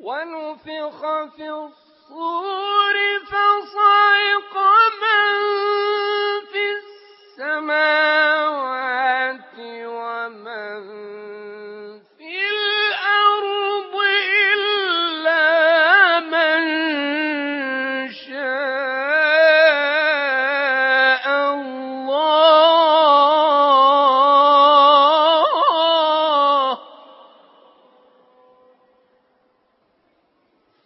[0.00, 1.00] ونفخ
[1.36, 4.54] في الصور فصعق
[5.02, 5.79] من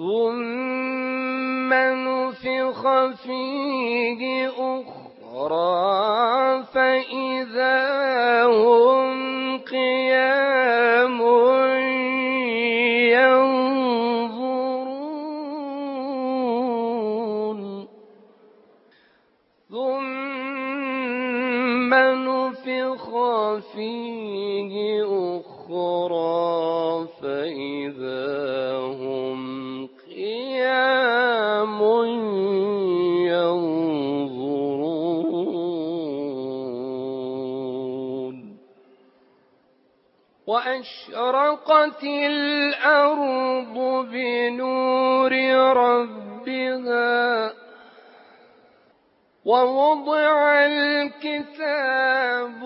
[0.00, 2.80] ثم نفخ
[3.22, 5.82] فيه أخرى
[6.72, 11.20] فإذا هم قيام
[16.60, 17.60] ينظرون
[19.70, 21.10] ثم
[21.94, 23.04] نفخ
[23.74, 24.72] فيه
[25.36, 26.40] أخرى
[27.22, 28.99] فإذا هم
[40.50, 43.76] وأشرقت الأرض
[44.12, 45.32] بنور
[45.76, 47.52] ربها
[49.44, 52.62] ووضع الكتاب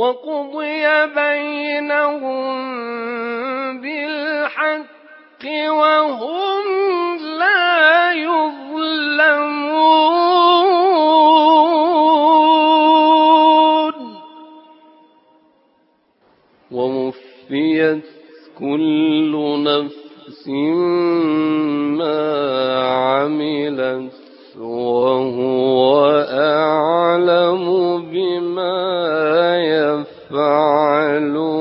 [0.00, 0.84] وقضي
[1.14, 2.50] بينهم
[3.80, 6.64] بالحق وهم
[7.38, 8.70] لا يظلمون.
[16.72, 18.04] ووفيت
[18.58, 19.32] كل
[19.64, 20.48] نفس
[21.98, 22.20] ما
[22.88, 24.12] عملت
[24.58, 27.64] وهو أعلم
[30.30, 31.60] يفعلون.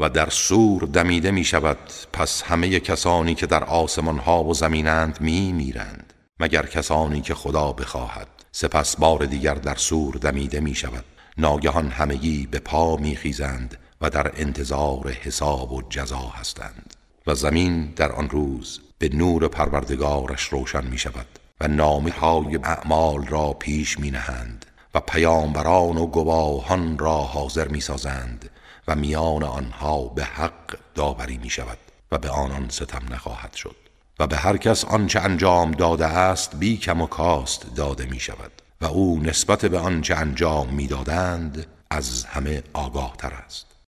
[0.00, 1.78] و در صور دمیده می شود
[2.12, 7.72] پس همه کسانی که در آسمان ها و زمینند می میرند مگر کسانی که خدا
[7.72, 8.28] بخواهد.
[8.52, 11.04] سپس بار دیگر در صور دمیده می شود
[11.38, 16.99] ناگهان همگی به پا می خیزند و در انتظار حساب و جزا هستند.
[17.26, 21.26] و زمین در آن روز به نور پروردگارش روشن می شود
[21.60, 27.80] و نامه های اعمال را پیش می نهند و پیامبران و گواهان را حاضر می
[27.80, 28.50] سازند
[28.88, 31.78] و میان آنها به حق داوری می شود
[32.12, 33.76] و به آنان ستم نخواهد شد
[34.18, 38.52] و به هر کس آنچه انجام داده است بی کم و کاست داده می شود
[38.80, 43.66] و او نسبت به آنچه انجام می دادند از همه آگاه تر است.